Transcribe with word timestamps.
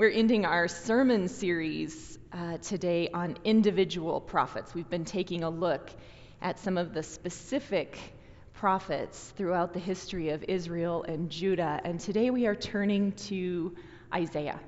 We're 0.00 0.08
ending 0.08 0.46
our 0.46 0.66
sermon 0.66 1.28
series 1.28 2.18
uh, 2.32 2.56
today 2.56 3.10
on 3.12 3.36
individual 3.44 4.18
prophets. 4.18 4.72
We've 4.72 4.88
been 4.88 5.04
taking 5.04 5.44
a 5.44 5.50
look 5.50 5.90
at 6.40 6.58
some 6.58 6.78
of 6.78 6.94
the 6.94 7.02
specific 7.02 7.98
prophets 8.54 9.34
throughout 9.36 9.74
the 9.74 9.78
history 9.78 10.30
of 10.30 10.42
Israel 10.44 11.02
and 11.02 11.28
Judah, 11.28 11.82
and 11.84 12.00
today 12.00 12.30
we 12.30 12.46
are 12.46 12.54
turning 12.54 13.12
to 13.28 13.76
Isaiah. 14.14 14.58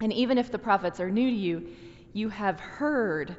And 0.00 0.12
even 0.12 0.38
if 0.38 0.52
the 0.52 0.60
prophets 0.60 1.00
are 1.00 1.10
new 1.10 1.28
to 1.28 1.36
you, 1.36 1.66
you 2.12 2.28
have 2.28 2.60
heard 2.60 3.34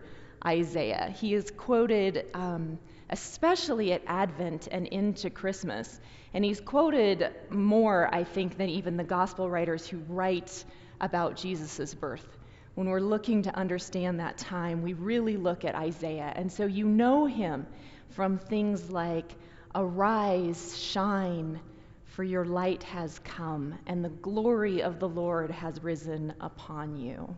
Isaiah. 0.45 1.15
He 1.17 1.33
is 1.33 1.51
quoted 1.51 2.25
um, 2.33 2.79
especially 3.09 3.93
at 3.93 4.01
Advent 4.07 4.67
and 4.69 4.85
into 4.87 5.29
Christmas. 5.29 6.01
And 6.33 6.43
he's 6.43 6.59
quoted 6.59 7.33
more, 7.49 8.13
I 8.13 8.25
think, 8.25 8.57
than 8.57 8.67
even 8.69 8.97
the 8.97 9.05
gospel 9.05 9.49
writers 9.49 9.87
who 9.87 9.99
write 10.09 10.65
about 11.01 11.37
Jesus' 11.37 11.93
birth. 11.93 12.37
When 12.75 12.89
we're 12.89 12.99
looking 12.99 13.43
to 13.43 13.55
understand 13.55 14.19
that 14.19 14.37
time, 14.37 14.83
we 14.83 14.93
really 14.93 15.37
look 15.37 15.65
at 15.65 15.75
Isaiah. 15.75 16.31
And 16.35 16.51
so 16.51 16.65
you 16.65 16.85
know 16.87 17.25
him 17.25 17.65
from 18.09 18.37
things 18.37 18.89
like, 18.91 19.33
Arise, 19.73 20.77
shine, 20.77 21.59
for 22.05 22.23
your 22.23 22.45
light 22.45 22.83
has 22.83 23.19
come, 23.19 23.75
and 23.85 24.03
the 24.03 24.09
glory 24.09 24.81
of 24.81 24.99
the 24.99 25.09
Lord 25.09 25.51
has 25.51 25.83
risen 25.83 26.33
upon 26.39 26.95
you. 26.95 27.35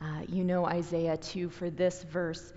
Uh, 0.00 0.22
you 0.28 0.44
know 0.44 0.64
Isaiah 0.64 1.16
2 1.16 1.50
for 1.50 1.70
this 1.70 2.02
verse 2.02 2.52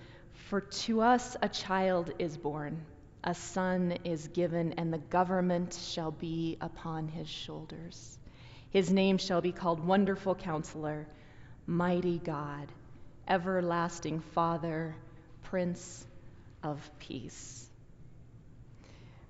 For 0.48 0.60
to 0.60 1.00
us 1.00 1.36
a 1.42 1.48
child 1.48 2.12
is 2.18 2.36
born, 2.36 2.84
a 3.24 3.34
son 3.34 3.98
is 4.04 4.28
given, 4.28 4.72
and 4.74 4.92
the 4.92 4.98
government 4.98 5.78
shall 5.80 6.10
be 6.10 6.56
upon 6.60 7.08
his 7.08 7.28
shoulders. 7.28 8.17
His 8.70 8.90
name 8.90 9.16
shall 9.16 9.40
be 9.40 9.52
called 9.52 9.80
Wonderful 9.80 10.34
Counselor, 10.34 11.06
Mighty 11.66 12.18
God, 12.18 12.70
Everlasting 13.26 14.20
Father, 14.20 14.94
Prince 15.44 16.06
of 16.62 16.90
Peace. 16.98 17.66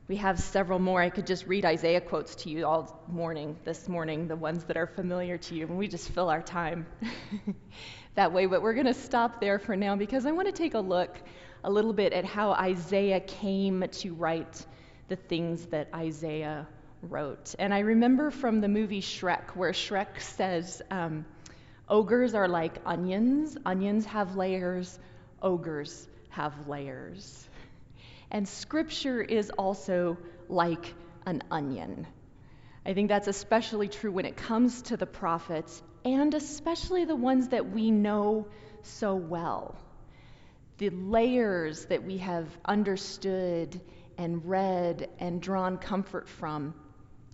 We 0.08 0.16
have 0.16 0.40
several 0.40 0.78
more. 0.78 1.00
I 1.00 1.10
could 1.10 1.26
just 1.26 1.46
read 1.46 1.64
Isaiah 1.64 2.00
quotes 2.00 2.34
to 2.36 2.50
you 2.50 2.66
all 2.66 3.04
morning, 3.08 3.56
this 3.64 3.88
morning, 3.88 4.26
the 4.26 4.36
ones 4.36 4.64
that 4.64 4.76
are 4.76 4.86
familiar 4.86 5.38
to 5.38 5.54
you, 5.54 5.66
and 5.66 5.78
we 5.78 5.86
just 5.86 6.08
fill 6.08 6.30
our 6.30 6.42
time 6.42 6.86
that 8.14 8.32
way. 8.32 8.46
But 8.46 8.62
we're 8.62 8.74
going 8.74 8.86
to 8.86 8.94
stop 8.94 9.40
there 9.40 9.58
for 9.58 9.76
now 9.76 9.94
because 9.96 10.26
I 10.26 10.32
want 10.32 10.48
to 10.48 10.52
take 10.52 10.74
a 10.74 10.80
look 10.80 11.14
a 11.62 11.70
little 11.70 11.92
bit 11.92 12.12
at 12.12 12.24
how 12.24 12.52
Isaiah 12.52 13.20
came 13.20 13.84
to 13.86 14.14
write 14.14 14.66
the 15.08 15.16
things 15.16 15.66
that 15.66 15.90
Isaiah 15.94 16.66
wrote. 17.02 17.54
And 17.58 17.72
I 17.72 17.80
remember 17.80 18.30
from 18.30 18.60
the 18.60 18.68
movie 18.68 19.02
Shrek, 19.02 19.54
where 19.54 19.72
Shrek 19.72 20.20
says, 20.20 20.82
um, 20.90 21.24
Ogres 21.88 22.34
are 22.34 22.48
like 22.48 22.74
onions, 22.84 23.56
onions 23.64 24.04
have 24.06 24.36
layers, 24.36 24.98
ogres 25.40 26.06
have 26.30 26.68
layers. 26.68 27.48
And 28.30 28.46
scripture 28.46 29.22
is 29.22 29.50
also 29.50 30.18
like 30.48 30.94
an 31.24 31.42
onion. 31.50 32.06
I 32.84 32.92
think 32.92 33.08
that's 33.08 33.28
especially 33.28 33.88
true 33.88 34.12
when 34.12 34.26
it 34.26 34.36
comes 34.36 34.82
to 34.82 34.96
the 34.96 35.06
prophets, 35.06 35.82
and 36.04 36.34
especially 36.34 37.06
the 37.06 37.16
ones 37.16 37.48
that 37.48 37.70
we 37.70 37.90
know 37.90 38.48
so 38.82 39.14
well. 39.14 39.74
The 40.76 40.90
layers 40.90 41.86
that 41.86 42.04
we 42.04 42.18
have 42.18 42.46
understood 42.64 43.80
and 44.18 44.44
read 44.44 45.08
and 45.18 45.40
drawn 45.40 45.78
comfort 45.78 46.28
from 46.28 46.74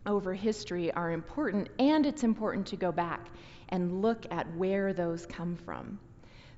over 0.06 0.34
history 0.34 0.92
are 0.92 1.12
important, 1.12 1.68
and 1.78 2.06
it's 2.06 2.24
important 2.24 2.66
to 2.68 2.76
go 2.76 2.92
back 2.92 3.28
and 3.68 4.02
look 4.02 4.26
at 4.30 4.54
where 4.56 4.92
those 4.92 5.26
come 5.26 5.56
from. 5.56 5.98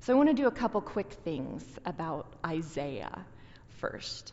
So, 0.00 0.12
I 0.12 0.16
want 0.16 0.28
to 0.28 0.34
do 0.34 0.46
a 0.46 0.52
couple 0.52 0.80
quick 0.80 1.12
things 1.24 1.64
about 1.84 2.34
Isaiah 2.44 3.24
first. 3.78 4.32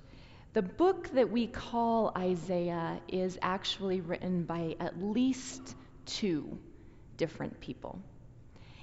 The 0.53 0.61
book 0.61 1.09
that 1.13 1.31
we 1.31 1.47
call 1.47 2.11
Isaiah 2.15 2.99
is 3.07 3.39
actually 3.41 4.01
written 4.01 4.43
by 4.43 4.75
at 4.79 5.01
least 5.01 5.75
two 6.05 6.59
different 7.17 7.59
people. 7.59 7.99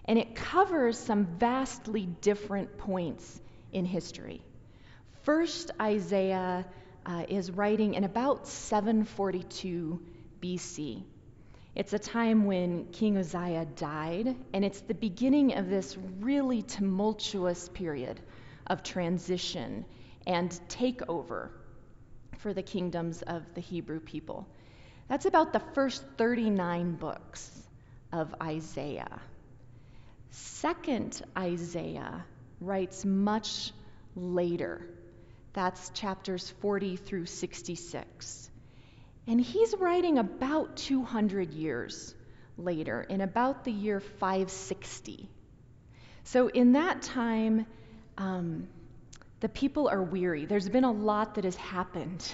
And 0.05 0.19
it 0.19 0.35
covers 0.35 0.99
some 0.99 1.27
vastly 1.39 2.07
different 2.21 2.77
points 2.79 3.41
in 3.73 3.85
history. 3.85 4.43
First, 5.23 5.71
Isaiah 5.81 6.67
uh, 7.07 7.25
is 7.29 7.51
writing 7.51 7.95
in 7.95 8.05
about 8.05 8.49
742 8.49 10.01
BC. 10.41 11.03
It's 11.75 11.93
a 11.93 11.99
time 11.99 12.47
when 12.47 12.87
King 12.87 13.17
Uzziah 13.17 13.67
died, 13.77 14.35
and 14.53 14.65
it's 14.65 14.81
the 14.81 14.95
beginning 14.95 15.55
of 15.55 15.69
this 15.69 15.97
really 16.21 16.63
tumultuous 16.63 17.69
period 17.69 18.21
of 18.67 18.83
transition 18.83 19.85
and 20.27 20.51
takeover 20.69 21.51
for 22.39 22.53
the 22.53 22.63
kingdoms 22.63 23.23
of 23.23 23.55
the 23.55 23.61
Hebrew 23.61 24.01
people. 24.01 24.49
That's 25.09 25.27
about 25.27 25.53
the 25.53 25.63
first 25.75 26.05
39 26.19 26.97
books 26.97 27.51
of 28.13 28.35
Isaiah. 28.43 29.21
Second 30.31 31.21
Isaiah 31.37 32.25
writes 32.61 33.05
much 33.05 33.73
later. 34.15 34.87
That's 35.53 35.91
chapters 35.91 36.51
40 36.61 36.97
through 36.97 37.27
66. 37.27 38.50
And 39.27 39.41
he's 39.41 39.75
writing 39.79 40.19
about 40.19 40.77
200 40.77 41.53
years 41.53 42.15
later, 42.57 43.03
in 43.03 43.21
about 43.21 43.65
the 43.65 43.73
year 43.73 44.01
560. 44.01 45.29
So, 46.25 46.49
in 46.49 46.73
that 46.73 47.03
time, 47.03 47.67
um, 48.19 48.69
the 49.41 49.49
people 49.49 49.89
are 49.89 50.03
weary. 50.03 50.45
There's 50.45 50.69
been 50.69 50.85
a 50.85 50.93
lot 50.93 51.35
that 51.37 51.45
has 51.45 51.57
happened 51.57 52.31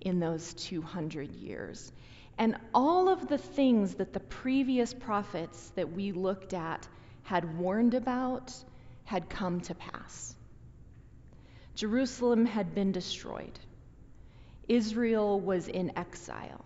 in 0.00 0.20
those 0.20 0.54
200 0.54 1.32
years. 1.32 1.92
And 2.38 2.56
all 2.74 3.08
of 3.08 3.28
the 3.28 3.38
things 3.38 3.94
that 3.94 4.12
the 4.12 4.20
previous 4.20 4.92
prophets 4.92 5.72
that 5.74 5.92
we 5.92 6.12
looked 6.12 6.54
at 6.54 6.86
had 7.22 7.58
warned 7.58 7.94
about 7.94 8.52
had 9.04 9.28
come 9.28 9.60
to 9.62 9.74
pass. 9.74 10.34
Jerusalem 11.74 12.46
had 12.46 12.74
been 12.74 12.92
destroyed, 12.92 13.58
Israel 14.68 15.40
was 15.40 15.68
in 15.68 15.96
exile. 15.96 16.64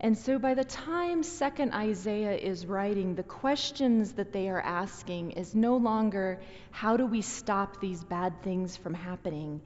And 0.00 0.16
so 0.16 0.38
by 0.38 0.54
the 0.54 0.64
time 0.64 1.24
second 1.24 1.72
Isaiah 1.72 2.36
is 2.36 2.66
writing, 2.66 3.16
the 3.16 3.24
questions 3.24 4.12
that 4.12 4.32
they 4.32 4.48
are 4.48 4.60
asking 4.60 5.32
is 5.32 5.54
no 5.56 5.76
longer 5.76 6.40
how 6.70 6.96
do 6.96 7.04
we 7.04 7.22
stop 7.22 7.80
these 7.80 8.02
bad 8.04 8.42
things 8.42 8.76
from 8.76 8.94
happening, 8.94 9.60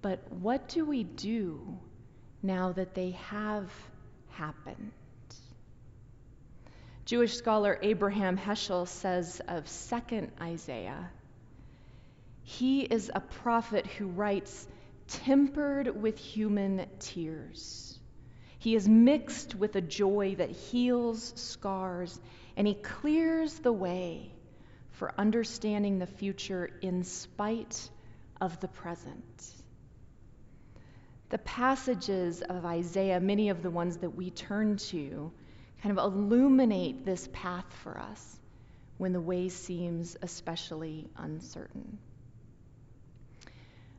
but 0.00 0.32
what 0.32 0.68
do 0.68 0.86
we 0.86 1.04
do 1.04 1.78
now 2.42 2.72
that 2.72 2.94
they 2.94 3.10
have 3.28 3.70
happened? 4.30 4.92
Jewish 7.04 7.34
scholar 7.36 7.78
Abraham 7.82 8.38
Heschel 8.38 8.86
says 8.86 9.40
of 9.48 9.68
second 9.68 10.30
Isaiah, 10.40 11.10
he 12.42 12.80
is 12.82 13.10
a 13.14 13.20
prophet 13.20 13.86
who 13.86 14.06
writes 14.06 14.66
tempered 15.08 16.00
with 16.00 16.18
human 16.18 16.86
tears 17.00 17.88
he 18.58 18.74
is 18.74 18.88
mixed 18.88 19.54
with 19.54 19.76
a 19.76 19.80
joy 19.80 20.34
that 20.36 20.50
heals 20.50 21.32
scars, 21.36 22.20
and 22.56 22.66
he 22.66 22.74
clears 22.74 23.54
the 23.60 23.72
way 23.72 24.32
for 24.90 25.14
understanding 25.16 25.98
the 25.98 26.06
future 26.06 26.68
in 26.82 27.04
spite 27.04 27.88
of 28.40 28.58
the 28.58 28.66
present. 28.66 29.54
The 31.30 31.38
passages 31.38 32.42
of 32.42 32.64
Isaiah, 32.64 33.20
many 33.20 33.50
of 33.50 33.62
the 33.62 33.70
ones 33.70 33.98
that 33.98 34.10
we 34.10 34.30
turn 34.30 34.76
to, 34.76 35.30
kind 35.82 35.96
of 35.96 36.04
illuminate 36.04 37.04
this 37.04 37.28
path 37.32 37.72
for 37.84 37.96
us 37.96 38.40
when 38.96 39.12
the 39.12 39.20
way 39.20 39.50
seems 39.50 40.16
especially 40.20 41.08
uncertain. 41.16 41.98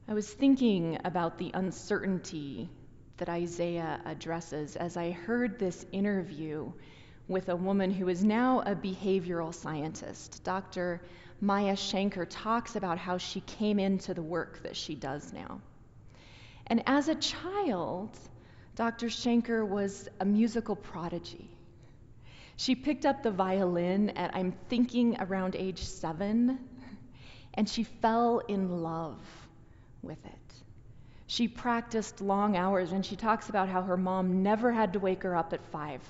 I 0.10 0.14
was 0.14 0.28
thinking 0.28 0.98
about 1.06 1.38
the 1.38 1.52
uncertainty 1.54 2.68
that 3.18 3.30
Isaiah 3.30 4.02
addresses 4.06 4.76
as 4.76 4.98
I 4.98 5.12
heard 5.12 5.60
this 5.60 5.86
interview 5.92 6.72
with 7.28 7.50
a 7.50 7.56
woman 7.56 7.92
who 7.92 8.08
is 8.08 8.24
now 8.24 8.62
a 8.62 8.74
behavioral 8.74 9.54
scientist. 9.54 10.44
Dr. 10.44 11.00
Maya 11.42 11.76
Shankar 11.76 12.26
talks 12.26 12.76
about 12.76 12.98
how 12.98 13.20
she 13.20 13.42
came 13.42 13.78
into 13.78 14.16
the 14.16 14.24
work 14.24 14.64
that 14.64 14.76
she 14.76 14.96
does 14.96 15.32
now. 15.32 15.62
And 16.66 16.82
as 16.88 17.08
a 17.08 17.14
child, 17.14 18.10
Dr. 18.76 19.12
Shankar 19.12 19.64
was 19.64 20.10
a 20.20 20.26
musical 20.26 20.76
prodigy. 20.76 21.52
She 22.56 22.74
picked 22.74 23.06
up 23.06 23.22
the 23.22 23.30
violin 23.30 24.10
at, 24.18 24.36
I'm 24.36 24.54
thinking, 24.70 25.18
around 25.20 25.56
age 25.56 25.84
seven, 25.84 26.58
and 27.54 27.70
she 27.70 27.84
fell 27.84 28.40
in 28.48 28.82
love 28.82 29.20
with 30.01 30.24
it. 30.25 30.54
She 31.28 31.48
practiced 31.48 32.22
long 32.22 32.57
hours, 32.57 32.92
and 32.92 33.06
she 33.06 33.16
talks 33.16 33.50
about 33.50 33.69
how 33.69 33.84
her 33.84 33.98
mom 33.98 34.42
never 34.42 34.72
had 34.72 34.94
to 34.94 35.00
wake 35.00 35.24
her 35.24 35.36
up 35.36 35.54
at 35.54 35.63
five 35.66 36.01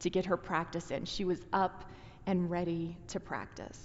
to 0.00 0.10
get 0.10 0.26
her 0.26 0.36
practice 0.36 0.90
in. 0.90 1.04
She 1.04 1.24
was 1.24 1.40
up 1.52 1.84
and 2.26 2.50
ready 2.50 2.96
to 3.08 3.20
practice. 3.20 3.78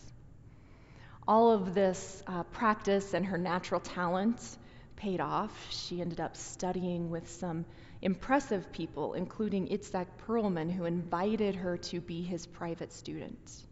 All 1.27 1.51
of 1.51 1.75
this 1.75 2.23
uh, 2.25 2.43
practice 2.43 3.13
and 3.13 3.25
her 3.25 3.37
natural 3.37 3.79
talent 3.79 4.57
paid 4.95 5.21
off. 5.21 5.51
She 5.69 6.01
ended 6.01 6.19
up 6.19 6.35
studying 6.35 7.09
with 7.09 7.29
some 7.29 7.65
impressive 8.01 8.71
people, 8.71 9.13
including 9.13 9.67
Itzhak 9.67 10.07
Perlman, 10.25 10.71
who 10.71 10.85
invited 10.85 11.55
her 11.55 11.77
to 11.77 12.01
be 12.01 12.21
his 12.21 12.47
private 12.47 12.91
student. 12.91 13.63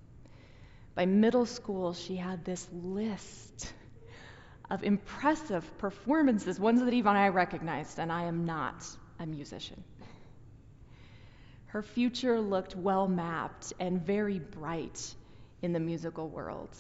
By 0.96 1.06
middle 1.06 1.46
school, 1.46 1.94
she 1.94 2.16
had 2.16 2.46
this 2.46 2.68
list 2.72 3.74
of 4.70 4.84
impressive 4.84 5.78
performances, 5.78 6.60
ones 6.60 6.82
that 6.82 6.94
even 6.94 7.16
I 7.16 7.30
recognized, 7.30 8.00
and 8.00 8.12
I 8.12 8.24
am 8.24 8.46
not 8.46 8.86
a 9.20 9.26
musician. 9.26 9.84
Her 11.68 11.82
future 11.82 12.40
looked 12.40 12.76
well 12.76 13.08
mapped 13.08 13.74
and 13.80 14.02
very 14.02 14.40
bright 14.40 15.14
in 15.62 15.74
the 15.74 15.80
musical 15.80 16.30
world. 16.30 16.76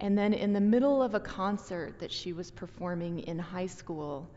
And 0.00 0.18
then, 0.18 0.32
in 0.34 0.52
the 0.52 0.60
middle 0.60 1.02
of 1.02 1.14
a 1.14 1.20
concert 1.20 1.98
that 2.00 2.10
she 2.10 2.32
was 2.32 2.50
performing 2.50 3.20
in 3.20 3.38
high 3.38 3.66
school, 3.66 4.28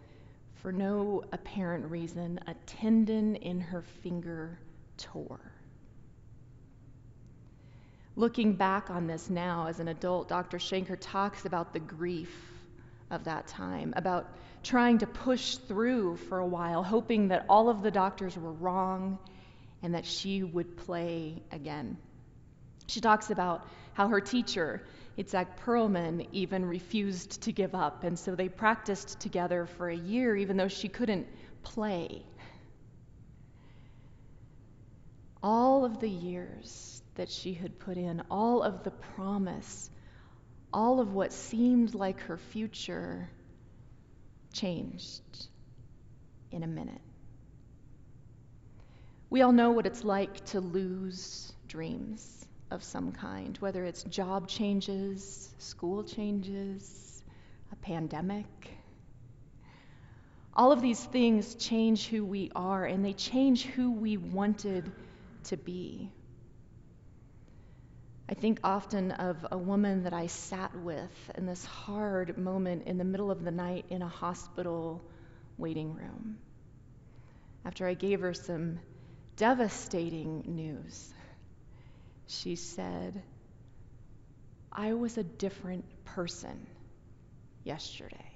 for 0.55 0.71
no 0.71 1.23
apparent 1.31 1.89
reason, 1.89 2.39
a 2.47 2.53
tendon 2.65 3.35
in 3.35 3.59
her 3.59 3.81
finger 3.81 4.59
tore. 4.97 5.51
Looking 8.17 8.55
back 8.55 8.89
on 8.89 9.05
this 9.05 9.29
now 9.29 9.67
as 9.67 9.79
an 9.79 9.89
adult, 9.89 10.27
Dr. 10.27 10.57
Shankar 10.57 10.95
talks 10.95 11.45
about 11.45 11.71
the 11.71 11.79
grief 11.79 12.35
of 13.11 13.23
that 13.25 13.45
time, 13.45 13.93
about 13.95 14.35
trying 14.63 14.97
to 14.97 15.05
push 15.05 15.57
through 15.57 16.17
for 16.17 16.39
a 16.39 16.45
while, 16.45 16.81
hoping 16.81 17.27
that 17.27 17.45
all 17.47 17.69
of 17.69 17.83
the 17.83 17.91
doctors 17.91 18.35
were 18.35 18.53
wrong 18.53 19.19
and 19.83 19.93
that 19.93 20.03
she 20.03 20.41
would 20.41 20.77
play 20.77 21.43
again. 21.51 21.95
She 22.87 23.01
talks 23.01 23.29
about 23.29 23.67
how 23.93 24.07
her 24.07 24.19
teacher, 24.19 24.81
Itzhak 25.19 25.55
Perlman, 25.59 26.27
even 26.31 26.65
refused 26.65 27.43
to 27.43 27.51
give 27.51 27.75
up, 27.75 28.03
and 28.03 28.17
so 28.17 28.33
they 28.33 28.49
practiced 28.49 29.19
together 29.19 29.67
for 29.67 29.89
a 29.89 29.95
year, 29.95 30.35
even 30.35 30.57
though 30.57 30.67
she 30.67 30.87
couldn't 30.87 31.27
play. 31.61 32.23
All 35.43 35.85
of 35.85 35.99
the 35.99 36.09
years 36.09 36.96
that 37.17 37.29
she 37.29 37.53
had 37.53 37.77
put 37.77 37.97
in, 37.97 38.23
all 38.31 38.63
of 38.63 38.83
the 38.83 38.91
promise, 38.91 39.89
all 40.73 40.99
of 40.99 41.13
what 41.13 41.33
seemed 41.33 41.93
like 41.93 42.19
her 42.21 42.37
future 42.37 43.29
changed 44.53 45.47
in 46.51 46.63
a 46.63 46.67
minute. 46.67 47.01
We 49.29 49.41
all 49.41 49.51
know 49.51 49.71
what 49.71 49.85
it's 49.85 50.03
like 50.03 50.45
to 50.47 50.61
lose 50.61 51.51
dreams 51.67 52.45
of 52.71 52.83
some 52.83 53.11
kind, 53.11 53.57
whether 53.57 53.83
it's 53.83 54.03
job 54.03 54.47
changes, 54.47 55.53
school 55.57 56.03
changes, 56.03 57.23
a 57.71 57.75
pandemic. 57.75 58.45
All 60.53 60.71
of 60.71 60.81
these 60.81 61.03
things 61.03 61.55
change 61.55 62.07
who 62.07 62.25
we 62.25 62.51
are, 62.55 62.85
and 62.85 63.03
they 63.03 63.13
change 63.13 63.65
who 63.65 63.91
we 63.91 64.17
wanted 64.17 64.91
to 65.45 65.57
be. 65.57 66.09
I 68.29 68.33
think 68.33 68.59
often 68.63 69.11
of 69.11 69.45
a 69.51 69.57
woman 69.57 70.03
that 70.03 70.13
I 70.13 70.27
sat 70.27 70.75
with 70.75 71.31
in 71.35 71.45
this 71.45 71.63
hard 71.63 72.37
moment 72.37 72.85
in 72.85 72.97
the 72.97 73.05
middle 73.05 73.31
of 73.31 73.43
the 73.43 73.51
night 73.51 73.85
in 73.89 74.01
a 74.01 74.07
hospital 74.07 75.01
waiting 75.57 75.93
room. 75.93 76.37
After 77.63 77.87
I 77.87 77.93
gave 77.93 78.21
her 78.21 78.33
some 78.33 78.79
devastating 79.37 80.43
news, 80.45 81.13
she 82.27 82.55
said, 82.55 83.23
I 84.71 84.93
was 84.93 85.17
a 85.17 85.23
different 85.23 85.85
person 86.03 86.67
yesterday. 87.63 88.31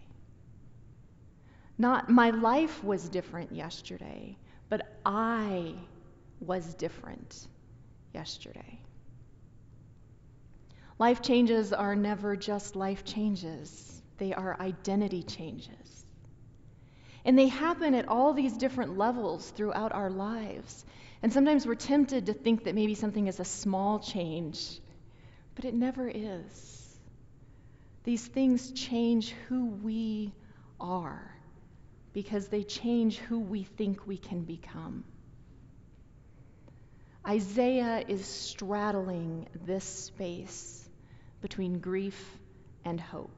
Not 1.78 2.10
my 2.10 2.30
life 2.30 2.84
was 2.84 3.10
different 3.10 3.52
yesterday, 3.52 4.38
but 4.70 4.88
I 5.06 5.74
was 6.40 6.76
different 6.76 7.48
yesterday. 8.14 8.80
Life 11.02 11.24
changes 11.24 11.74
are 11.74 11.96
never 11.96 12.36
just 12.36 12.76
life 12.76 13.04
changes, 13.04 14.04
they 14.20 14.34
are 14.34 14.56
identity 14.60 15.24
changes. 15.24 16.06
And 17.26 17.36
they 17.36 17.48
happen 17.48 17.96
at 17.96 18.08
all 18.08 18.34
these 18.34 18.56
different 18.56 19.00
levels 19.00 19.50
throughout 19.50 19.94
our 19.94 20.12
lives. 20.12 20.86
And 21.24 21.34
sometimes 21.34 21.66
we're 21.66 21.74
tempted 21.74 22.28
to 22.28 22.34
think 22.34 22.66
that 22.66 22.76
maybe 22.76 22.94
something 22.94 23.26
is 23.26 23.40
a 23.40 23.46
small 23.46 23.98
change, 23.98 24.80
but 25.56 25.66
it 25.66 25.74
never 25.74 26.08
is. 26.08 27.00
These 28.04 28.28
things 28.28 28.72
change 28.72 29.32
who 29.48 29.70
we 29.84 30.36
are 30.80 31.36
because 32.14 32.48
they 32.48 32.62
change 32.62 33.18
who 33.18 33.40
we 33.40 33.64
think 33.64 34.06
we 34.06 34.18
can 34.18 34.44
become. 34.44 35.04
Isaiah 37.28 38.04
is 38.08 38.24
straddling 38.24 39.48
this 39.66 39.84
space 39.84 40.90
between 41.42 41.80
grief 41.80 42.38
and 42.86 43.00
hope. 43.00 43.32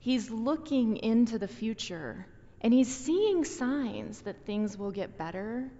He's 0.00 0.30
looking 0.30 0.96
into 0.96 1.38
the 1.38 1.48
future 1.48 2.26
and 2.60 2.72
he's 2.72 2.94
seeing 2.94 3.44
signs 3.44 4.20
that 4.22 4.46
things 4.46 4.76
will 4.76 4.90
get 4.90 5.18
better, 5.18 5.70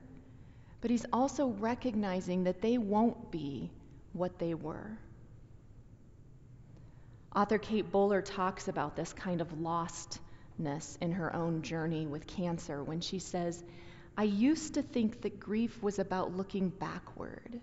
but 0.80 0.90
he's 0.90 1.06
also 1.12 1.46
recognizing 1.46 2.44
that 2.44 2.60
they 2.60 2.78
won't 2.78 3.30
be 3.30 3.70
what 4.12 4.38
they 4.38 4.54
were. 4.54 4.98
Author 7.34 7.58
Kate 7.58 7.90
Bowler 7.90 8.20
talks 8.20 8.68
about 8.68 8.94
this 8.94 9.12
kind 9.12 9.40
of 9.40 9.48
lostness 9.54 10.98
in 11.00 11.12
her 11.12 11.34
own 11.34 11.62
journey 11.62 12.06
with 12.06 12.26
cancer 12.26 12.82
when 12.82 13.00
she 13.00 13.20
says, 13.20 13.62
I 14.16 14.24
used 14.24 14.74
to 14.74 14.82
think 14.82 15.22
that 15.22 15.40
grief 15.40 15.82
was 15.82 15.98
about 15.98 16.36
looking 16.36 16.68
backward, 16.68 17.60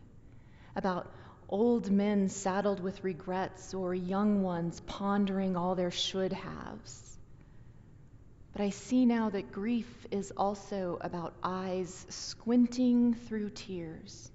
about 0.76 1.12
old 1.50 1.92
men 1.92 2.30
saddled 2.30 2.80
with 2.80 3.04
regrets 3.04 3.74
or 3.74 3.94
young 3.94 4.44
ones 4.44 4.80
pondering 4.82 5.58
all 5.58 5.76
their 5.76 5.92
should 5.92 6.32
haves. 6.32 7.18
But 8.54 8.62
I 8.62 8.70
see 8.70 9.06
now 9.06 9.30
that 9.30 9.52
grief 9.52 10.08
is 10.12 10.32
also 10.36 10.98
about 11.02 11.34
eyes 11.44 12.06
squinting 12.10 13.14
through 13.14 13.50
tears 13.52 14.32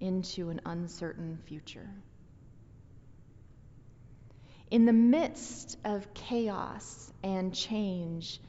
into 0.00 0.50
an 0.50 0.60
uncertain 0.64 1.38
future. 1.46 1.90
In 4.70 4.84
the 4.86 4.92
midst 4.92 5.78
of 5.84 6.14
chaos 6.14 7.12
and 7.22 7.52
change, 7.54 8.40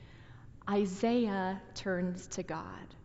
Isaiah 0.69 1.61
turns 1.73 2.27
to 2.27 2.43
God. 2.43 2.95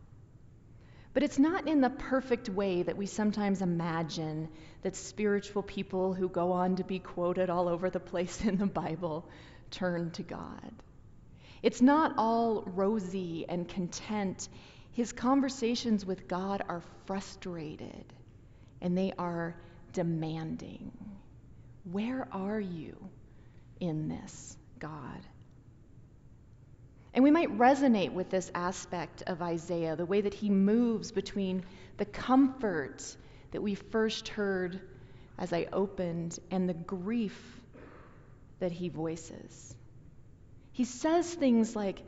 But 1.17 1.23
it's 1.23 1.39
not 1.39 1.67
in 1.67 1.81
the 1.81 1.89
perfect 1.89 2.51
way 2.51 2.83
that 2.83 2.99
we 2.99 3.07
sometimes 3.07 3.63
imagine 3.63 4.51
that 4.83 4.95
spiritual 4.95 5.63
people 5.63 6.13
who 6.13 6.29
go 6.29 6.53
on 6.53 6.77
to 6.77 6.85
be 6.85 6.99
quoted 6.99 7.49
all 7.49 7.69
over 7.69 7.89
the 7.89 7.99
place 7.99 8.45
in 8.45 8.59
the 8.59 8.67
Bible 8.67 9.27
turn 9.71 10.11
to 10.11 10.23
God. 10.23 10.71
It's 11.63 11.81
not 11.81 12.17
all 12.19 12.65
rosy 12.67 13.47
and 13.49 13.67
content. 13.67 14.47
His 14.93 15.13
conversations 15.13 16.05
with 16.05 16.29
God 16.29 16.63
are 16.69 16.83
frustrated 17.07 18.05
and 18.83 18.95
they 18.99 19.15
are 19.19 19.57
demanding. 19.95 20.93
Where 21.91 22.29
are 22.31 22.61
you 22.61 22.95
in 23.81 24.11
this, 24.11 24.55
God? 24.79 25.23
And 27.17 27.25
we 27.25 27.31
might 27.31 27.57
resonate 27.57 28.13
with 28.13 28.29
this 28.29 28.51
aspect 28.55 29.23
of 29.27 29.41
Isaiah, 29.41 29.97
the 29.97 30.05
way 30.05 30.21
that 30.21 30.35
he 30.35 30.51
moves 30.51 31.13
between 31.13 31.65
the 31.97 32.05
comfort 32.05 33.17
that 33.53 33.63
we 33.63 33.75
first 33.75 34.29
heard 34.29 34.83
as 35.39 35.51
I 35.51 35.67
opened 35.73 36.39
and 36.51 36.69
the 36.69 36.75
grief 36.75 37.63
that 38.59 38.71
he 38.71 38.91
voices. 38.91 39.75
He 40.73 40.85
says 40.85 41.33
things 41.33 41.75
like, 41.75 42.03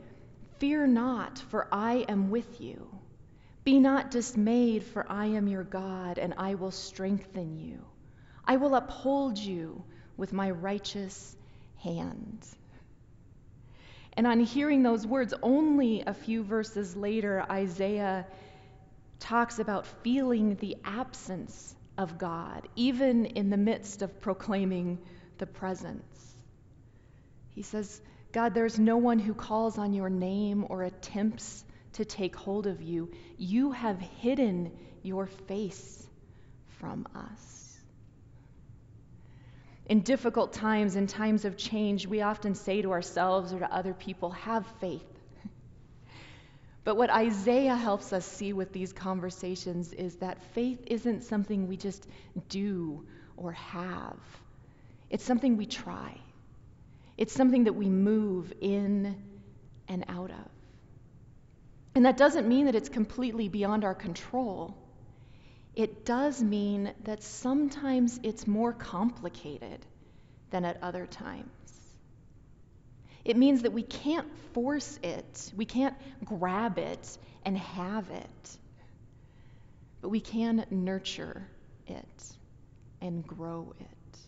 Fear 0.59 0.85
not, 0.85 1.39
for 1.39 1.67
I 1.71 2.05
am 2.07 2.29
with 2.29 2.61
you. 2.61 2.87
Be 3.63 3.79
not 3.79 4.11
dismayed, 4.11 4.83
for 4.83 5.11
I 5.11 5.25
am 5.25 5.47
your 5.47 5.63
God, 5.63 6.19
and 6.19 6.35
I 6.37 6.53
will 6.53 6.69
strengthen 6.69 7.57
you. 7.57 7.83
I 8.45 8.57
will 8.57 8.75
uphold 8.75 9.39
you 9.39 9.83
with 10.17 10.33
my 10.33 10.51
righteous 10.51 11.35
hand. 11.77 12.45
And 14.19 14.27
on 14.27 14.41
hearing 14.41 14.83
those 14.83 15.07
words, 15.07 15.33
only 15.41 16.03
a 16.05 16.13
few 16.13 16.43
verses 16.43 16.93
later, 16.93 17.41
Isaiah 17.49 18.27
talks 19.17 19.59
about 19.59 19.87
feeling 20.03 20.55
the 20.55 20.75
absence 20.83 21.73
of 21.97 22.17
God, 22.17 22.67
even 22.75 23.27
in 23.27 23.49
the 23.49 23.55
midst 23.55 24.01
of 24.01 24.19
proclaiming 24.19 24.99
the 25.37 25.45
presence. 25.45 26.33
He 27.51 27.61
says, 27.61 28.01
God, 28.33 28.53
there's 28.53 28.77
no 28.77 28.97
one 28.97 29.19
who 29.19 29.33
calls 29.33 29.77
on 29.77 29.93
your 29.93 30.09
name 30.09 30.65
or 30.67 30.83
attempts 30.83 31.63
to 31.93 32.03
take 32.03 32.35
hold 32.35 32.67
of 32.67 32.81
you. 32.81 33.13
You 33.37 33.71
have 33.71 34.01
hidden 34.01 34.73
your 35.01 35.27
face 35.27 36.05
from 36.79 37.07
us. 37.15 37.68
In 39.89 40.01
difficult 40.01 40.53
times, 40.53 40.95
in 40.95 41.07
times 41.07 41.45
of 41.45 41.57
change, 41.57 42.05
we 42.05 42.21
often 42.21 42.53
say 42.53 42.83
to 42.83 42.91
ourselves 42.91 43.51
or 43.51 43.59
to 43.59 43.73
other 43.73 43.93
people, 43.93 44.29
have 44.31 44.65
faith. 44.79 45.01
But 46.83 46.95
what 46.95 47.09
Isaiah 47.09 47.75
helps 47.75 48.13
us 48.13 48.25
see 48.25 48.53
with 48.53 48.71
these 48.71 48.93
conversations 48.93 49.91
is 49.91 50.15
that 50.17 50.41
faith 50.53 50.79
isn't 50.87 51.23
something 51.23 51.67
we 51.67 51.75
just 51.75 52.07
do 52.47 53.05
or 53.35 53.51
have, 53.51 54.19
it's 55.09 55.23
something 55.23 55.57
we 55.57 55.65
try. 55.65 56.19
It's 57.17 57.33
something 57.33 57.65
that 57.65 57.73
we 57.73 57.89
move 57.89 58.53
in 58.61 59.13
and 59.89 60.05
out 60.07 60.31
of. 60.31 60.49
And 61.93 62.05
that 62.05 62.15
doesn't 62.15 62.47
mean 62.47 62.67
that 62.67 62.75
it's 62.75 62.87
completely 62.87 63.49
beyond 63.49 63.83
our 63.83 63.93
control. 63.93 64.77
It 65.79 66.03
does 66.03 66.43
mean 66.43 66.91
that 67.05 67.23
sometimes 67.23 68.19
it's 68.21 68.45
more 68.45 68.73
complicated 68.73 69.85
than 70.49 70.65
at 70.65 70.83
other 70.83 71.05
times. 71.05 71.47
It 73.23 73.37
means 73.37 73.61
that 73.61 73.71
we 73.71 73.83
can't 73.83 74.27
force 74.51 74.99
it, 75.01 75.53
we 75.55 75.63
can't 75.63 75.95
grab 76.25 76.79
it 76.79 77.17
and 77.45 77.57
have 77.57 78.09
it, 78.09 78.57
but 80.01 80.09
we 80.09 80.19
can 80.19 80.65
nurture 80.69 81.47
it 81.87 82.35
and 82.99 83.25
grow 83.25 83.73
it. 83.79 84.19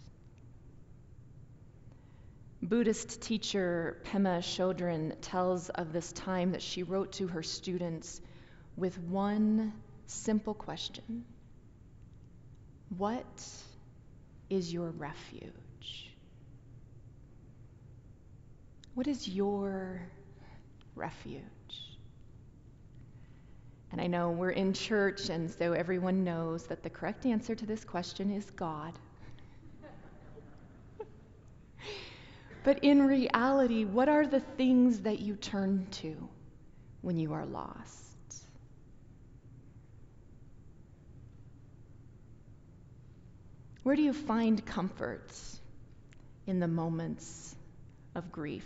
Buddhist 2.61 3.21
teacher 3.21 3.97
Pema 4.05 4.39
Chodron 4.39 5.17
tells 5.19 5.67
of 5.67 5.91
this 5.91 6.13
time 6.13 6.53
that 6.53 6.61
she 6.61 6.83
wrote 6.83 7.11
to 7.13 7.27
her 7.27 7.43
students 7.43 8.21
with 8.77 8.97
one 8.97 9.73
simple 10.05 10.53
question 10.53 11.25
What 12.97 13.45
is 14.49 14.73
your 14.73 14.89
refuge? 14.91 16.11
What 18.95 19.07
is 19.07 19.27
your 19.27 20.01
refuge? 20.95 21.41
And 23.91 23.99
I 23.99 24.07
know 24.07 24.31
we're 24.31 24.51
in 24.51 24.73
church, 24.73 25.29
and 25.29 25.49
so 25.49 25.73
everyone 25.73 26.23
knows 26.23 26.65
that 26.67 26.83
the 26.83 26.89
correct 26.89 27.25
answer 27.25 27.55
to 27.55 27.65
this 27.65 27.83
question 27.83 28.31
is 28.31 28.49
God. 28.51 28.93
But 32.63 32.83
in 32.83 33.07
reality, 33.07 33.85
what 33.85 34.07
are 34.07 34.27
the 34.27 34.39
things 34.39 34.99
that 34.99 35.19
you 35.19 35.35
turn 35.35 35.87
to 35.91 36.29
when 37.01 37.17
you 37.17 37.33
are 37.33 37.45
lost? 37.45 38.10
Where 43.83 43.95
do 43.95 44.03
you 44.03 44.13
find 44.13 44.63
comfort 44.65 45.31
in 46.45 46.59
the 46.59 46.67
moments 46.67 47.55
of 48.13 48.31
grief 48.31 48.65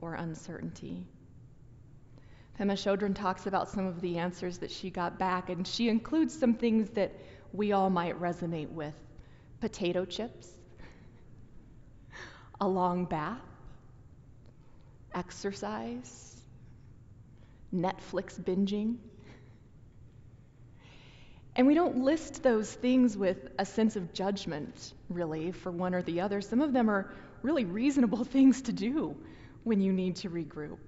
or 0.00 0.14
uncertainty? 0.14 1.04
Pema 2.58 2.72
Chodron 2.72 3.14
talks 3.14 3.46
about 3.46 3.68
some 3.68 3.86
of 3.86 4.00
the 4.00 4.18
answers 4.18 4.58
that 4.58 4.70
she 4.70 4.88
got 4.88 5.18
back, 5.18 5.50
and 5.50 5.66
she 5.66 5.88
includes 5.88 6.38
some 6.38 6.54
things 6.54 6.88
that 6.90 7.12
we 7.52 7.72
all 7.72 7.90
might 7.90 8.18
resonate 8.20 8.70
with 8.70 8.94
potato 9.60 10.04
chips, 10.04 10.48
a 12.60 12.66
long 12.66 13.04
bath, 13.04 13.40
exercise, 15.14 16.36
Netflix 17.74 18.40
binging. 18.40 18.96
And 21.56 21.66
we 21.66 21.74
don't 21.74 21.98
list 21.98 22.42
those 22.42 22.72
things 22.72 23.16
with 23.16 23.48
a 23.58 23.64
sense 23.64 23.96
of 23.96 24.12
judgment, 24.12 24.92
really, 25.08 25.52
for 25.52 25.70
one 25.70 25.94
or 25.94 26.02
the 26.02 26.20
other. 26.20 26.40
Some 26.40 26.60
of 26.60 26.72
them 26.72 26.90
are 26.90 27.12
really 27.42 27.64
reasonable 27.64 28.24
things 28.36 28.62
to 28.62 28.72
do 28.72 29.16
when 29.62 29.80
you 29.80 29.92
need 29.92 30.16
to 30.16 30.30
regroup. 30.30 30.78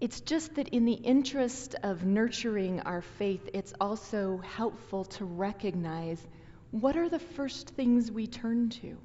It's 0.00 0.20
just 0.20 0.54
that 0.54 0.68
in 0.68 0.86
the 0.86 0.94
interest 0.94 1.74
of 1.82 2.04
nurturing 2.04 2.80
our 2.80 3.02
faith, 3.02 3.48
it's 3.52 3.74
also 3.80 4.38
helpful 4.38 5.04
to 5.04 5.24
recognize 5.24 6.26
what 6.70 6.96
are 6.96 7.08
the 7.08 7.18
first 7.18 7.70
things 7.70 8.10
we 8.10 8.26
turn 8.26 8.70
to? 8.70 8.96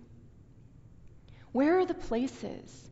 Where 1.51 1.79
are 1.79 1.85
the 1.85 1.93
places 1.93 2.89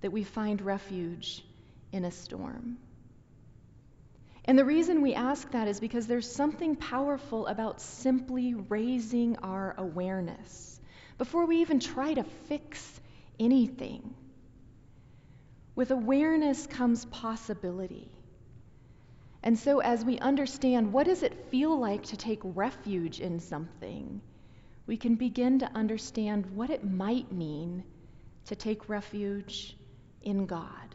that 0.00 0.12
we 0.12 0.24
find 0.24 0.60
refuge 0.60 1.44
in 1.92 2.04
a 2.04 2.10
storm? 2.10 2.78
And 4.46 4.58
the 4.58 4.64
reason 4.64 5.00
we 5.00 5.14
ask 5.14 5.50
that 5.52 5.68
is 5.68 5.80
because 5.80 6.06
there's 6.06 6.30
something 6.30 6.76
powerful 6.76 7.46
about 7.46 7.80
simply 7.80 8.54
raising 8.54 9.36
our 9.38 9.74
awareness 9.78 10.80
before 11.16 11.46
we 11.46 11.62
even 11.62 11.80
try 11.80 12.12
to 12.12 12.24
fix 12.48 13.00
anything. 13.40 14.14
With 15.74 15.90
awareness 15.90 16.66
comes 16.66 17.06
possibility. 17.06 18.10
And 19.42 19.58
so, 19.58 19.80
as 19.80 20.04
we 20.04 20.18
understand 20.18 20.92
what 20.92 21.06
does 21.06 21.22
it 21.22 21.50
feel 21.50 21.78
like 21.78 22.04
to 22.04 22.16
take 22.16 22.40
refuge 22.42 23.20
in 23.20 23.40
something, 23.40 24.20
we 24.86 24.96
can 24.96 25.16
begin 25.16 25.58
to 25.60 25.70
understand 25.74 26.46
what 26.54 26.70
it 26.70 26.84
might 26.84 27.32
mean 27.32 27.84
to 28.46 28.56
take 28.56 28.88
refuge 28.88 29.76
in 30.22 30.46
God. 30.46 30.93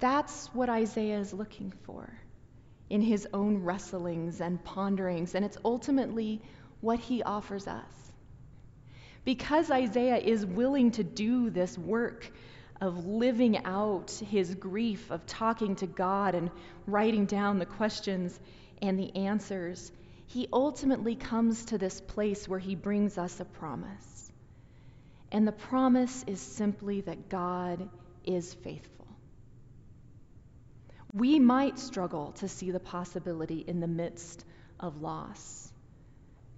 That's 0.00 0.46
what 0.54 0.68
Isaiah 0.68 1.18
is 1.18 1.32
looking 1.32 1.72
for 1.82 2.12
in 2.88 3.02
his 3.02 3.26
own 3.32 3.64
wrestlings 3.64 4.40
and 4.40 4.62
ponderings, 4.64 5.34
and 5.34 5.44
it's 5.44 5.58
ultimately 5.64 6.40
what 6.80 6.98
he 6.98 7.22
offers 7.22 7.66
us. 7.66 8.12
Because 9.24 9.70
Isaiah 9.70 10.16
is 10.16 10.46
willing 10.46 10.92
to 10.92 11.04
do 11.04 11.50
this 11.50 11.76
work 11.76 12.30
of 12.80 13.06
living 13.06 13.64
out 13.64 14.10
his 14.30 14.54
grief, 14.54 15.10
of 15.10 15.26
talking 15.26 15.76
to 15.76 15.86
God 15.86 16.34
and 16.34 16.50
writing 16.86 17.26
down 17.26 17.58
the 17.58 17.66
questions 17.66 18.38
and 18.80 18.98
the 18.98 19.14
answers, 19.16 19.90
he 20.26 20.48
ultimately 20.52 21.16
comes 21.16 21.64
to 21.66 21.78
this 21.78 22.00
place 22.00 22.46
where 22.46 22.58
he 22.58 22.74
brings 22.74 23.18
us 23.18 23.40
a 23.40 23.44
promise. 23.44 24.30
And 25.32 25.46
the 25.46 25.52
promise 25.52 26.24
is 26.26 26.40
simply 26.40 27.00
that 27.02 27.28
God 27.28 27.88
is 28.24 28.54
faithful. 28.54 28.97
We 31.12 31.38
might 31.38 31.78
struggle 31.78 32.32
to 32.32 32.48
see 32.48 32.70
the 32.70 32.80
possibility 32.80 33.64
in 33.66 33.80
the 33.80 33.86
midst 33.86 34.44
of 34.78 35.00
loss, 35.00 35.72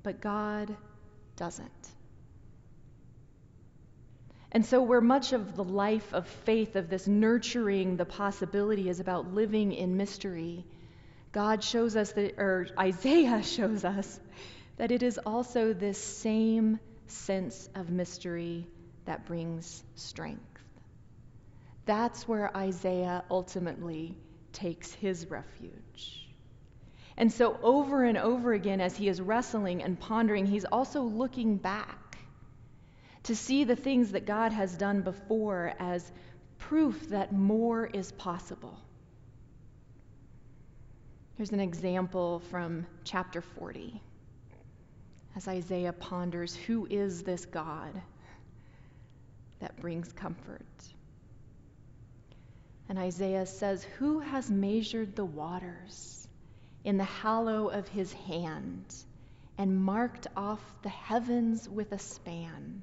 but 0.02 0.20
God 0.20 0.76
doesn't. 1.36 1.90
And 4.52 4.66
so, 4.66 4.82
where 4.82 5.00
much 5.00 5.32
of 5.32 5.54
the 5.54 5.62
life 5.62 6.12
of 6.12 6.26
faith, 6.26 6.74
of 6.74 6.90
this 6.90 7.06
nurturing 7.06 7.96
the 7.96 8.04
possibility, 8.04 8.88
is 8.88 8.98
about 8.98 9.32
living 9.32 9.72
in 9.72 9.96
mystery, 9.96 10.64
God 11.30 11.62
shows 11.62 11.94
us 11.94 12.10
that, 12.12 12.34
or 12.38 12.66
Isaiah 12.76 13.42
shows 13.44 13.84
us, 13.84 14.18
that 14.76 14.90
it 14.90 15.04
is 15.04 15.18
also 15.24 15.72
this 15.72 15.98
same 15.98 16.80
sense 17.06 17.68
of 17.76 17.90
mystery 17.90 18.66
that 19.04 19.26
brings 19.26 19.84
strength. 19.94 20.42
That's 21.86 22.26
where 22.26 22.54
Isaiah 22.56 23.24
ultimately 23.30 24.16
takes 24.52 24.92
his 24.92 25.30
refuge. 25.30 26.28
And 27.16 27.30
so, 27.30 27.58
over 27.62 28.04
and 28.04 28.16
over 28.16 28.52
again, 28.52 28.80
as 28.80 28.96
he 28.96 29.08
is 29.08 29.20
wrestling 29.20 29.82
and 29.82 29.98
pondering, 29.98 30.46
he's 30.46 30.64
also 30.64 31.02
looking 31.02 31.56
back 31.56 32.16
to 33.24 33.36
see 33.36 33.64
the 33.64 33.76
things 33.76 34.12
that 34.12 34.26
God 34.26 34.52
has 34.52 34.74
done 34.76 35.02
before 35.02 35.74
as 35.78 36.10
proof 36.58 37.10
that 37.10 37.32
more 37.32 37.86
is 37.86 38.12
possible. 38.12 38.78
Here's 41.36 41.52
an 41.52 41.60
example 41.60 42.40
from 42.50 42.86
chapter 43.04 43.40
40 43.40 44.00
as 45.36 45.48
Isaiah 45.48 45.92
ponders 45.92 46.54
who 46.54 46.86
is 46.90 47.22
this 47.22 47.46
God 47.46 48.00
that 49.60 49.78
brings 49.80 50.12
comfort. 50.12 50.66
And 52.90 52.98
Isaiah 52.98 53.46
says, 53.46 53.84
Who 54.00 54.18
has 54.18 54.50
measured 54.50 55.14
the 55.14 55.24
waters 55.24 56.26
in 56.82 56.96
the 56.96 57.04
hollow 57.04 57.68
of 57.68 57.86
his 57.86 58.12
hand 58.12 58.92
and 59.56 59.80
marked 59.80 60.26
off 60.36 60.60
the 60.82 60.88
heavens 60.88 61.68
with 61.68 61.92
a 61.92 62.00
span? 62.00 62.82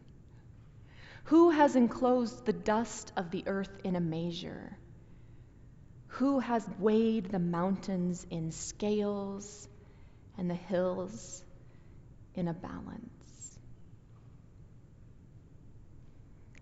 Who 1.26 1.50
has 1.50 1.76
enclosed 1.76 2.46
the 2.46 2.54
dust 2.54 3.12
of 3.18 3.32
the 3.32 3.44
earth 3.48 3.82
in 3.84 3.98
a 3.98 4.00
measure? 4.00 4.78
Who 6.08 6.40
has 6.40 6.66
weighed 6.80 7.26
the 7.26 7.40
mountains 7.40 8.26
in 8.30 8.54
scales 8.54 9.68
and 10.38 10.50
the 10.50 10.56
hills 10.56 11.44
in 12.34 12.48
a 12.48 12.54
balance? 12.54 13.60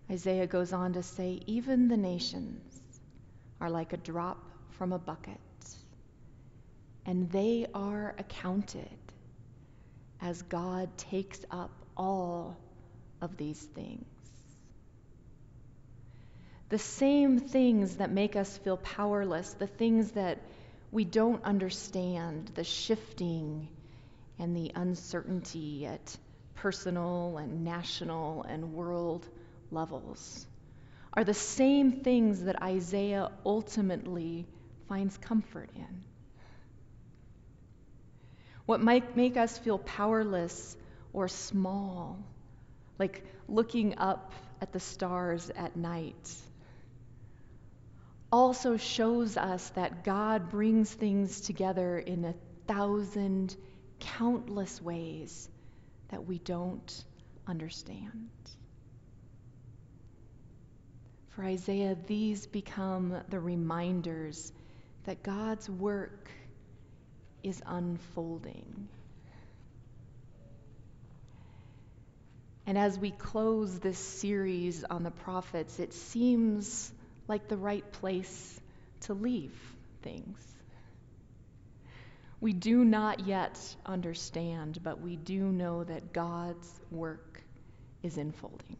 Isaiah 0.09 0.47
goes 0.47 0.73
on 0.73 0.93
to 0.93 1.03
say, 1.03 1.41
Even 1.45 1.89
the 1.89 1.97
nations 1.97 2.64
are 3.59 3.69
like 3.69 3.93
a 3.93 3.97
drop 3.97 4.43
from 4.71 4.91
a 4.91 4.99
bucket, 4.99 5.39
and 7.05 7.29
they 7.31 7.67
are 7.73 8.15
accounted 8.17 8.89
as 10.21 10.41
God 10.43 10.97
takes 10.97 11.39
up 11.51 11.71
all 11.95 12.57
of 13.21 13.37
these 13.37 13.61
things. 13.61 14.05
The 16.69 16.79
same 16.79 17.39
things 17.39 17.97
that 17.97 18.11
make 18.11 18.35
us 18.35 18.57
feel 18.57 18.77
powerless, 18.77 19.53
the 19.53 19.67
things 19.67 20.11
that 20.11 20.39
we 20.91 21.05
don't 21.05 21.43
understand, 21.43 22.51
the 22.55 22.63
shifting 22.63 23.67
and 24.39 24.55
the 24.55 24.71
uncertainty 24.75 25.85
at 25.85 26.17
personal 26.55 27.37
and 27.37 27.63
national 27.63 28.43
and 28.43 28.73
world 28.73 29.27
levels 29.71 30.47
are 31.15 31.23
the 31.23 31.33
same 31.33 31.91
things 31.91 32.43
that 32.43 32.61
Isaiah 32.61 33.31
ultimately 33.45 34.45
finds 34.87 35.17
comfort 35.17 35.69
in. 35.75 36.03
What 38.65 38.81
might 38.81 39.15
make 39.15 39.37
us 39.37 39.57
feel 39.57 39.77
powerless 39.77 40.75
or 41.13 41.27
small, 41.27 42.19
like 42.99 43.23
looking 43.47 43.97
up 43.97 44.33
at 44.61 44.73
the 44.73 44.79
stars 44.79 45.51
at 45.55 45.75
night, 45.75 46.33
also 48.31 48.75
shows 48.75 49.37
us 49.37 49.69
that 49.71 50.03
God 50.03 50.49
brings 50.49 50.91
things 50.91 51.41
together 51.41 51.97
in 51.97 52.25
a 52.25 52.33
thousand, 52.67 53.55
countless 53.99 54.81
ways 54.81 55.47
that 56.09 56.25
we 56.25 56.39
don't 56.39 57.05
understand. 57.47 58.29
For 61.35 61.43
Isaiah, 61.43 61.97
these 62.07 62.47
become 62.47 63.21
the 63.27 63.41
reminders 63.41 64.53
that 65.03 65.21
God's 65.21 65.69
work 65.69 66.29
is 67.43 67.61
unfolding. 67.65 68.87
And 72.65 72.77
as 72.77 72.97
we 72.97 73.11
close 73.11 73.79
this 73.79 73.99
series 73.99 74.85
on 74.85 75.03
the 75.03 75.11
prophets, 75.11 75.77
it 75.79 75.93
seems 75.93 76.91
like 77.27 77.49
the 77.49 77.57
right 77.57 77.91
place 77.91 78.61
to 79.01 79.13
leave 79.13 79.53
things. 80.03 80.39
We 82.39 82.53
do 82.53 82.85
not 82.85 83.27
yet 83.27 83.59
understand, 83.85 84.79
but 84.81 85.01
we 85.01 85.17
do 85.17 85.43
know 85.43 85.83
that 85.83 86.13
God's 86.13 86.79
work 86.91 87.43
is 88.01 88.17
unfolding. 88.17 88.77